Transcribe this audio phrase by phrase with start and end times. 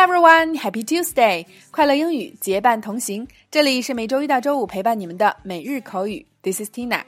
[0.00, 1.44] everyone, Happy Tuesday!
[1.70, 3.28] 快乐英语结伴同行。
[3.50, 6.24] 这里是每周一到周五陪伴你们的每日口语。
[6.42, 7.02] This is Tina。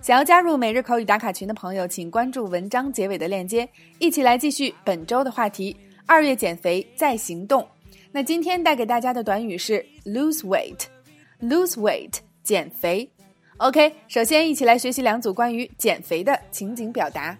[0.00, 3.68] 想要加入每日口语打卡群的朋友，请关注文章结尾的链接，
[3.98, 5.76] 一起来继续本周的话题：
[6.06, 7.66] 二月减肥再行动。
[8.12, 10.84] 那今天带给大家的短语是 lose weight。
[11.42, 13.10] lose weight 减肥。
[13.58, 17.36] OK，首先一起来学习两组关于减肥的情景表达。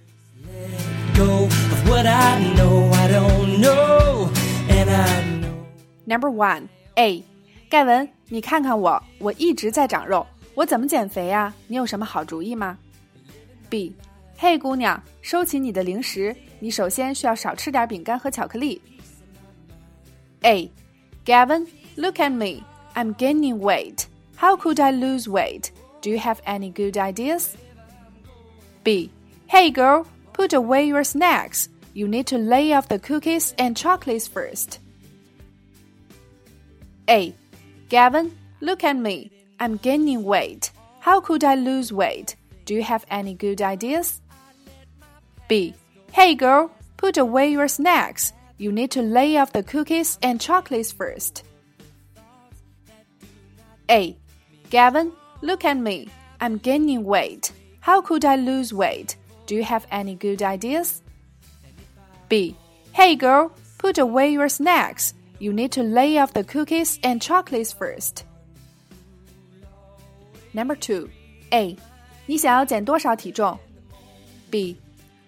[6.06, 7.24] Number one A，
[7.70, 11.54] 盖文，你看看我，我一直在长肉，我怎么减肥呀？
[11.68, 12.78] 你有什么好主意吗？
[13.70, 13.96] B，
[14.38, 18.80] 嘿，姑娘，收起你的零食，你首先需要少吃点饼干和巧克力。
[20.42, 24.04] A，Gavin，look at me，I'm gaining weight.
[24.36, 25.70] How could I lose weight?
[26.02, 27.52] Do you have any good ideas?
[28.84, 29.10] B.
[29.48, 31.68] Hey girl, put away your snacks.
[31.99, 34.79] You need to lay off the cookies and chocolates first.
[37.11, 37.35] A.
[37.89, 39.33] Gavin, look at me.
[39.59, 40.71] I'm gaining weight.
[41.01, 42.37] How could I lose weight?
[42.67, 44.21] Do you have any good ideas?
[45.49, 45.75] B.
[46.13, 48.33] Hey girl, put away your snacks.
[48.59, 51.43] You need to lay off the cookies and chocolates first.
[53.91, 54.17] A.
[54.71, 55.11] Gavin,
[55.43, 56.07] look at me.
[56.41, 57.51] I'm gaining weight.
[57.81, 59.17] How could I lose weight?
[59.47, 61.03] Do you have any good ideas?
[62.30, 62.56] B.
[62.94, 65.14] Hey girl, put away your snacks.
[65.40, 68.24] You need to lay off the cookies and chocolates first.
[70.54, 71.10] Number two,
[71.52, 71.76] A.
[72.26, 73.58] 你想要减多少体重？
[74.50, 74.78] B.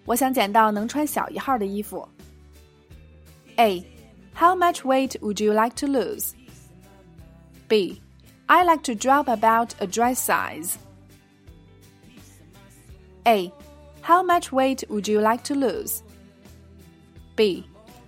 [0.06, 2.08] 我想减到能穿小一号的衣服。
[3.58, 3.84] A.
[4.34, 6.34] How much weight would you like to lose?
[7.68, 8.02] B.
[8.48, 10.76] I like to drop about a dress size.
[13.26, 13.52] A.
[14.02, 16.04] How much weight would you like to lose?
[17.40, 17.64] B.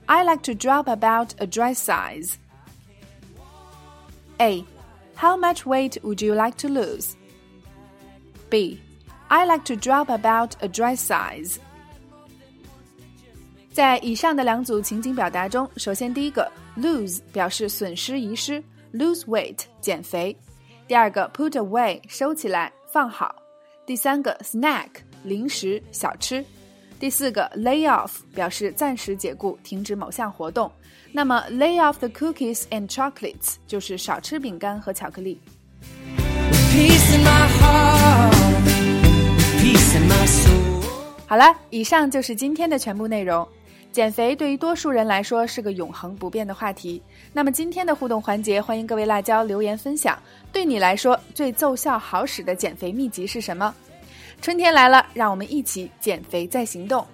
[0.05, 2.37] I like to drop about a dress size.
[4.39, 4.63] A.
[5.15, 7.15] How much weight would you like to lose?
[8.49, 8.79] B.
[9.29, 11.57] I like to drop about a dress size.
[13.73, 18.63] 在以上的两组情景表达中，首先第一个 lose 表示损失、遗失，
[18.93, 20.35] lose weight 减肥；
[20.87, 23.27] 第二个 put away 收起来、放好；
[23.85, 24.89] 第三个 snack
[25.23, 26.45] 零食、小吃。
[27.02, 30.70] 第四个 lay off 表示暂时解雇、停止某项活动。
[31.10, 35.36] 那么 lay off the cookies and chocolates 就是少吃饼干和巧克力。
[41.26, 43.44] 好了，以上就是今天的全部内容。
[43.90, 47.02] 减肥对于多数人来说是个永恒不变的话题。
[47.32, 50.16] 那么今天的互动环节，欢迎各位辣椒留言分享，
[50.52, 53.74] 对你来说最奏效好使的减肥秘籍是什么？
[54.40, 57.06] 春天来了，让我们一起减肥再行动。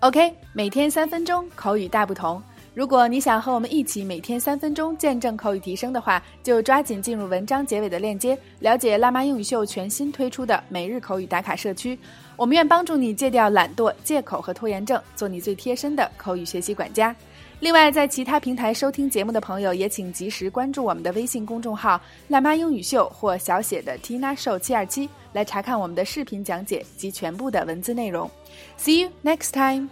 [0.00, 2.42] OK，每天三分钟，口语大不同。
[2.74, 11.96] 如果你想和我们一起每天三分钟见证口语提升的话，就抓紧进入文章结尾的链接，了解辣妈英语秀全新推出的每日口语打卡社区。
[12.34, 17.14] 我们愿帮助你戒掉懒惰、借口和拖延症，做你最贴身的口语学习管家。
[17.60, 28.28] 另外，在其他平台收听节目的朋友，也请及时关注我们的微信公众号“辣妈英语秀”或小写的 Tina Show 七二七，来查看我们的视频讲解及全部的文字内容。
[28.76, 29.88] See you next time.